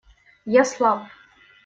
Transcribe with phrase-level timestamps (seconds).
[0.55, 1.03] Я слаб.